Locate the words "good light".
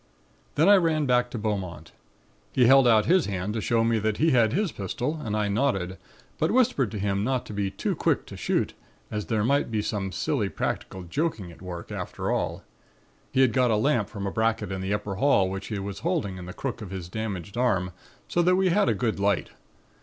18.95-19.51